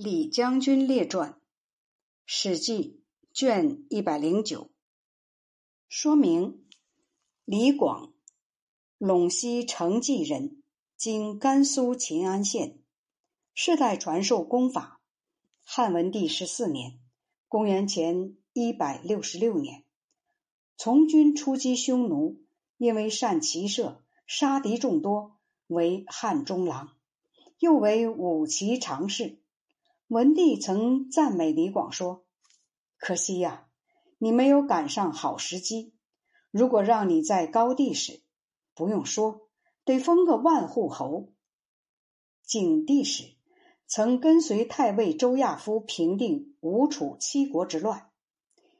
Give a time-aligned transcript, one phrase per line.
[0.00, 1.32] 李将军列传，
[2.24, 3.02] 《史记》
[3.36, 4.70] 卷一百零九。
[5.88, 6.64] 说明：
[7.44, 8.14] 李广，
[9.00, 10.62] 陇西成纪人，
[10.96, 12.78] 今甘肃秦安县，
[13.54, 15.00] 世代传授功法。
[15.64, 17.00] 汉文帝十四年
[17.48, 19.82] （公元前一百六十六年），
[20.78, 22.40] 从军出击匈奴，
[22.76, 26.96] 因为善骑射，杀敌众多，为汉中郎，
[27.58, 29.42] 又为武骑常侍。
[30.08, 32.24] 文帝曾赞美李广说
[32.96, 33.68] ：“可惜呀，
[34.16, 35.92] 你没有赶上好时机。
[36.50, 38.22] 如果让你在高帝时，
[38.74, 39.50] 不用说，
[39.84, 41.34] 得封个万户侯。
[42.42, 43.34] 景帝时，
[43.86, 48.08] 曾跟随太尉周亚夫平定吴楚七国之乱，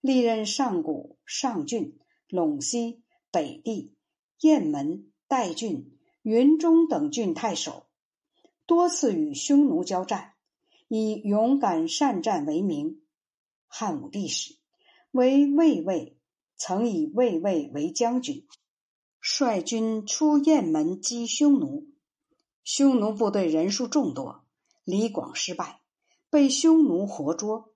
[0.00, 1.98] 历任上谷、上郡、
[2.30, 3.94] 陇西、北地、
[4.38, 7.84] 雁门、代郡、云中等郡太守，
[8.64, 10.32] 多次与匈奴交战。”
[10.92, 13.00] 以勇敢善战为名。
[13.68, 14.56] 汉武帝时，
[15.12, 16.18] 为卫尉，
[16.56, 18.44] 曾以卫尉为将军，
[19.20, 21.86] 率军出雁门击匈奴。
[22.64, 24.44] 匈奴部队人数众多，
[24.82, 25.80] 李广失败，
[26.28, 27.72] 被匈奴活捉。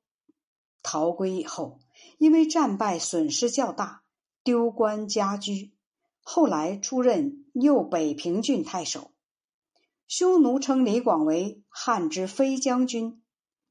[0.82, 1.78] 逃归以后，
[2.18, 4.02] 因为战败损失较大，
[4.42, 5.72] 丢官家居。
[6.20, 9.12] 后来出任右北平郡太守。
[10.16, 13.20] 匈奴称李广为汉之飞将军，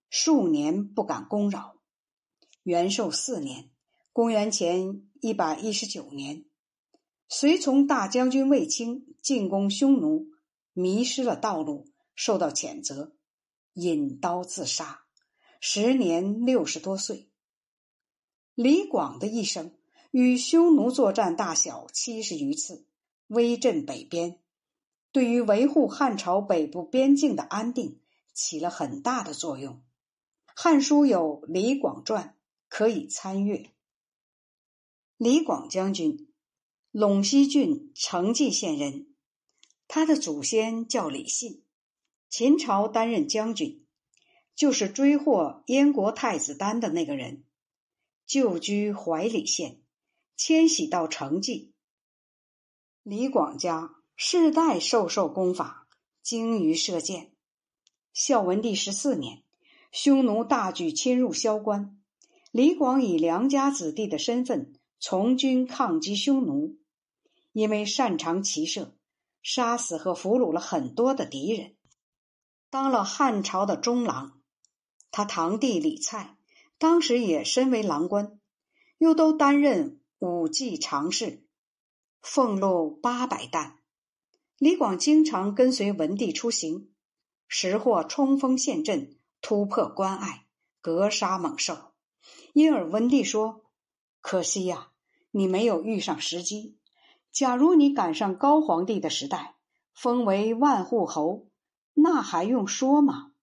[0.09, 1.77] 数年不敢攻扰。
[2.63, 3.71] 元寿四年
[4.11, 6.43] （公元前一百一十九年），
[7.29, 10.27] 随从大将军卫青进攻匈奴，
[10.73, 13.15] 迷失了道路，受到谴责，
[13.75, 15.05] 引刀自杀，
[15.61, 17.29] 时年六十多岁。
[18.53, 19.77] 李广的一生
[20.11, 22.85] 与匈奴作战大小七十余次，
[23.27, 24.42] 威震北边。
[25.13, 28.01] 对于维护汉朝北部边境的安定
[28.33, 29.75] 起了很大的作用。
[30.55, 32.29] 《汉书》有《李广传》，
[32.67, 33.69] 可以参阅。
[35.17, 36.33] 李广将军，
[36.91, 39.13] 陇西郡成纪县人，
[39.87, 41.63] 他的祖先叫李信，
[42.27, 43.85] 秦朝担任将军，
[44.55, 47.43] 就是追获燕国太子丹的那个人，
[48.25, 49.79] 旧居怀里县，
[50.35, 51.75] 迁徙到成纪。
[53.03, 53.99] 李广家。
[54.15, 55.87] 世代授受功法，
[56.21, 57.31] 精于射箭。
[58.13, 59.43] 孝文帝十四年，
[59.91, 61.99] 匈奴大举侵入萧关，
[62.51, 66.77] 李广以良家子弟的身份从军抗击匈奴。
[67.53, 68.95] 因为擅长骑射，
[69.43, 71.75] 杀死和俘虏了很多的敌人，
[72.69, 74.41] 当了汉朝的中郎。
[75.11, 76.37] 他堂弟李蔡
[76.79, 78.39] 当时也身为郎官，
[78.97, 81.43] 又都担任武技常侍，
[82.21, 83.79] 俸禄八百担。
[84.59, 86.93] 李广经常跟随文帝出行，
[87.47, 90.45] 时或冲锋陷阵，突破关隘，
[90.79, 91.93] 格杀猛兽。
[92.53, 93.65] 因而文帝说
[94.21, 94.91] ：“可惜呀，
[95.31, 96.77] 你没有遇上时机。
[97.31, 99.55] 假如你赶上高皇帝的时代，
[99.93, 101.47] 封为万户侯，
[101.93, 103.33] 那还用说吗？”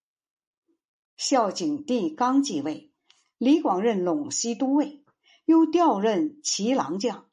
[1.18, 2.92] 孝景帝刚继位，
[3.36, 5.04] 李广任陇西都尉，
[5.44, 7.26] 又调任骑郎将。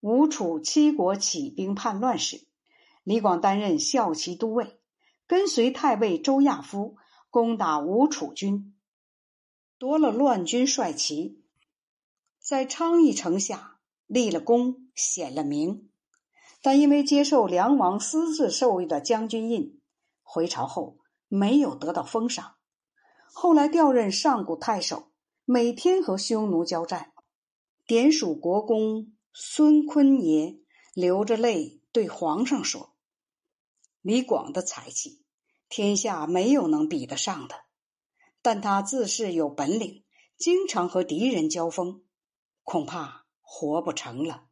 [0.00, 2.46] 吴楚七国起兵叛乱时。
[3.04, 4.80] 李广担任校骑都尉，
[5.26, 6.96] 跟随太尉周亚夫
[7.30, 8.76] 攻打吴楚军，
[9.78, 11.42] 夺了乱军帅旗，
[12.38, 15.88] 在昌邑城下立了功，显了名。
[16.60, 19.80] 但因为接受梁王私自授予的将军印，
[20.22, 22.54] 回朝后没有得到封赏。
[23.32, 25.10] 后来调任上古太守，
[25.44, 27.12] 每天和匈奴交战。
[27.84, 30.60] 典蜀国公孙坤爷
[30.94, 32.91] 流着泪对皇上说。
[34.02, 35.22] 李广的才气，
[35.68, 37.54] 天下没有能比得上的。
[38.42, 40.02] 但他自恃有本领，
[40.36, 42.02] 经常和敌人交锋，
[42.64, 44.48] 恐怕活不成了。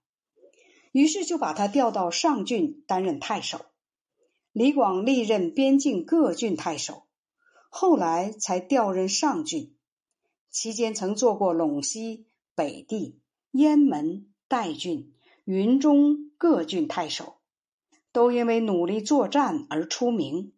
[0.92, 3.66] 于是就把他调到上郡担任太守。
[4.52, 7.08] 李广历任边境各郡太守，
[7.70, 9.76] 后来才调任上郡。
[10.48, 13.20] 期间曾做过陇西、北地、
[13.50, 15.14] 雁门、代郡、
[15.44, 17.40] 云中各郡太守。
[18.12, 20.53] 都因为努力作战而出名。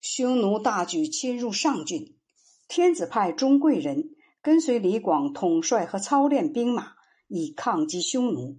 [0.00, 2.16] 匈奴大举侵入上郡，
[2.68, 4.10] 天子派钟贵人
[4.42, 6.94] 跟随李广统帅和操练兵马，
[7.28, 8.58] 以抗击匈奴。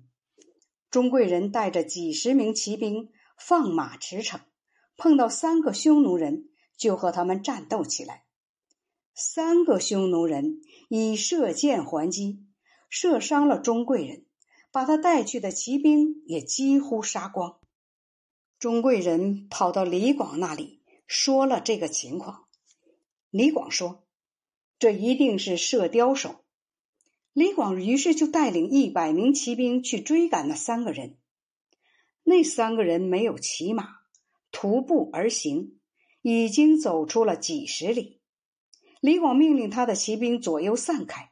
[0.90, 4.42] 钟贵人带着几十名骑兵放马驰骋，
[4.98, 8.26] 碰到三个匈奴人，就和他们战斗起来。
[9.16, 12.46] 三个匈奴人以射箭还击，
[12.90, 14.26] 射伤了钟贵人，
[14.72, 17.60] 把他带去的骑兵也几乎杀光。
[18.62, 22.46] 钟贵人跑到李广那里，说了这个情况。
[23.32, 24.04] 李广说
[24.78, 26.46] ：“这一定是射雕手。”
[27.34, 31.18] 李广于是就带领一百名骑兵去追赶那三个人。
[32.22, 33.96] 那三个人没有骑马，
[34.52, 35.80] 徒步而行，
[36.22, 38.22] 已经走出了几十里。
[39.00, 41.32] 李广命令他的骑兵左右散开，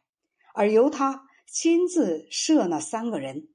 [0.56, 3.50] 而由他亲自射那三个人，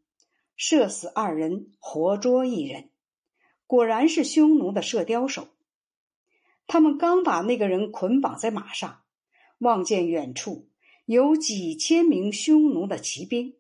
[0.54, 2.90] 射死二人，活捉一人。
[3.66, 5.48] 果然是匈奴的射雕手。
[6.66, 9.02] 他们刚把那个人捆绑在马上，
[9.58, 10.70] 望见远处
[11.04, 13.56] 有几千名匈奴的骑兵。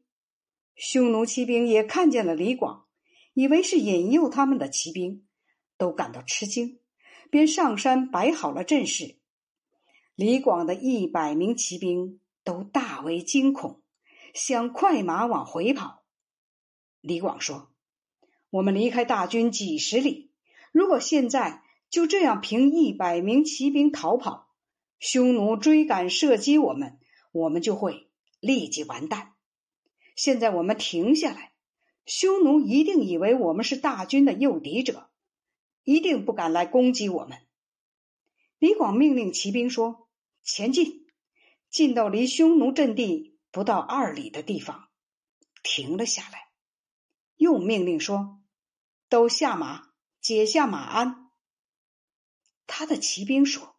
[0.74, 2.86] 匈奴骑兵也看见了李广，
[3.34, 5.26] 以为是引诱他们的骑兵，
[5.76, 6.80] 都感到吃惊，
[7.30, 9.16] 便上山摆好了阵势。
[10.14, 13.82] 李广的一百名骑兵都大为惊恐，
[14.32, 16.04] 想快马往回跑。
[17.00, 17.72] 李广说
[18.54, 20.30] ：“我们离开大军几十里，
[20.70, 24.54] 如果现在就这样凭一百名骑兵逃跑，
[25.00, 27.00] 匈奴追赶射击我们，
[27.32, 28.06] 我们就会
[28.38, 29.32] 立即完蛋。
[30.14, 31.52] 现在我们停下来，
[32.06, 35.10] 匈奴一定以为我们是大军的诱敌者，
[35.82, 37.38] 一定不敢来攻击我们。”
[38.60, 40.08] 李广命令骑兵说。
[40.44, 41.06] 前进，
[41.70, 44.90] 进到离匈奴阵地不到二里的地方，
[45.62, 46.50] 停了下来，
[47.36, 48.42] 又命令说
[49.14, 49.90] ：“都下马，
[50.20, 51.30] 解下马鞍。”
[52.66, 53.76] 他的骑兵说：“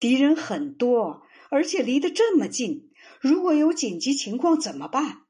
[0.00, 5.26] 敌人很多，而且离得这么近，如果有紧急情况怎么办？”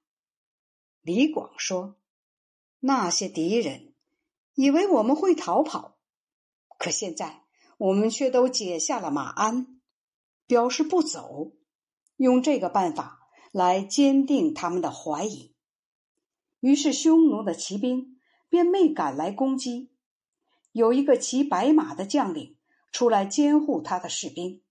[1.04, 1.98] 李广说
[2.80, 3.92] ：“那些敌人
[4.54, 5.98] 以为我们会逃跑，
[6.78, 7.42] 可现在
[7.76, 9.82] 我们却都解下了马鞍。”
[10.48, 11.52] 表示不走，
[12.16, 15.54] 用这个办法来坚定他们的怀疑。
[16.60, 18.17] 于是匈奴的骑兵
[18.48, 19.90] 便没敢来攻击。
[20.72, 22.56] 有一个骑白马的将领
[22.90, 24.62] 出来监护他的士兵。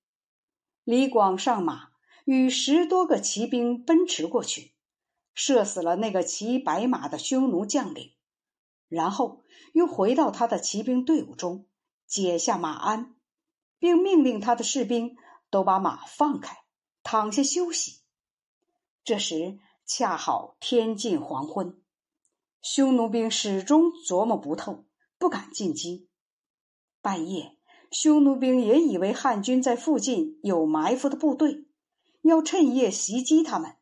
[0.83, 1.89] 李广上马，
[2.25, 4.73] 与十多个骑兵奔驰过去，
[5.33, 8.13] 射死了那个骑白马的匈奴将领，
[8.87, 9.43] 然后
[9.73, 11.65] 又回到他的骑兵队伍中，
[12.05, 13.15] 解下马鞍，
[13.79, 15.15] 并命令他的士兵。
[15.49, 16.57] 都把马放开，
[17.03, 18.01] 躺下休息。
[19.05, 21.81] 这时恰好天近黄昏，
[22.61, 24.85] 匈奴兵始终琢磨不透，
[25.17, 26.09] 不敢进击。
[27.01, 27.57] 半夜，
[27.91, 31.65] 匈奴兵也以为汉军在附近有埋伏的部队，
[32.21, 33.75] 要趁夜袭击他们，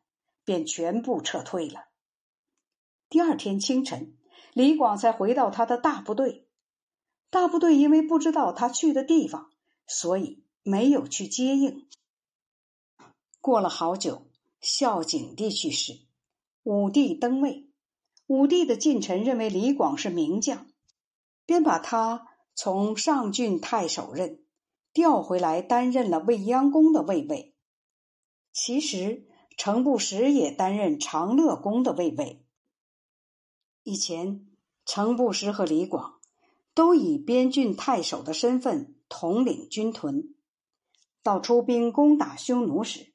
[0.44, 1.86] 便全部撤退了。
[3.08, 4.16] 第二天清晨，
[4.52, 6.46] 李广才回到他的大部队。
[7.30, 9.50] 大部队因为不知道他去的地方，
[9.86, 10.42] 所以。
[10.68, 11.86] 没有去接应。
[13.40, 14.26] 过了好久，
[14.60, 16.00] 孝景帝去世，
[16.64, 17.65] 武帝登位。
[18.26, 20.66] 武帝的近臣认为李广是名将，
[21.44, 24.42] 便把他从上郡太守任
[24.92, 27.54] 调回来，担任了未央宫的卫尉。
[28.52, 32.44] 其实，程不识也担任长乐宫的卫尉。
[33.84, 34.48] 以前，
[34.84, 36.18] 程不识和李广
[36.74, 40.34] 都以边郡太守的身份统领军屯。
[41.22, 43.12] 到出兵攻打匈奴时，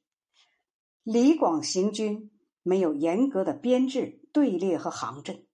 [1.03, 2.31] 李广行军
[2.63, 5.45] 没有严格的编制、队列和行阵，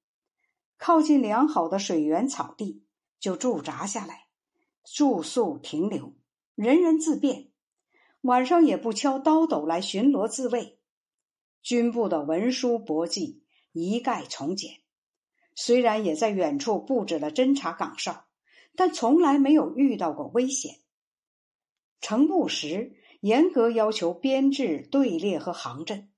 [0.77, 2.83] 靠近良好的水源草地
[3.19, 4.27] 就驻扎下来，
[4.83, 6.13] 住宿停留，
[6.55, 7.49] 人人自便。
[8.21, 10.79] 晚上也不敲刀斗来巡逻自卫，
[11.61, 14.81] 军部的文书簿记一概从简。
[15.55, 18.25] 虽然也在远处布置了侦察岗哨，
[18.75, 20.75] 但从来没有遇到过危险。
[21.99, 26.11] 程不时严格要求编制队列和行阵，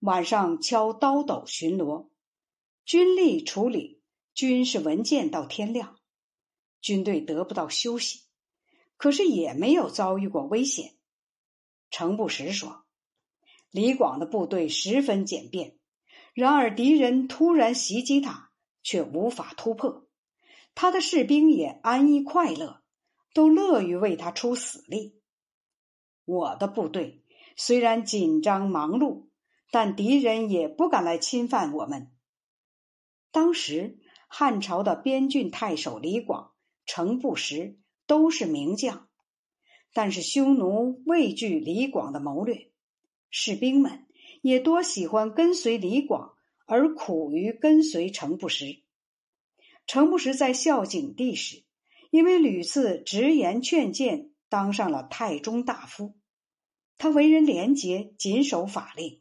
[0.00, 2.08] 晚上敲刀斗巡逻，
[2.84, 4.00] 军力处理
[4.34, 5.98] 军事文件到天亮，
[6.80, 8.22] 军队得不到休息，
[8.96, 10.96] 可是也没有遭遇过危险。
[11.90, 12.84] 程不识说
[13.70, 15.76] ：“李广的部队十分简便，
[16.32, 18.50] 然而敌人突然袭击他，
[18.82, 20.06] 却无法突破，
[20.74, 22.80] 他的士兵也安逸快乐。”
[23.32, 25.14] 都乐于为他出死力。
[26.24, 27.22] 我的部队
[27.54, 29.28] 虽然紧张忙碌，
[29.70, 32.10] 但敌人也不敢来侵犯我们。
[33.30, 33.98] 当时
[34.28, 36.52] 汉朝的边郡太守李广、
[36.84, 39.08] 程不识都是名将，
[39.92, 42.70] 但是匈奴畏惧李广的谋略，
[43.30, 44.06] 士兵们
[44.42, 46.34] 也多喜欢跟随李广，
[46.66, 48.82] 而苦于跟随程不识。
[49.86, 51.64] 程不识在孝景帝时。
[52.12, 56.18] 因为屡次直言劝谏，当上了太中大夫。
[56.98, 59.19] 他为人廉洁，谨守法令，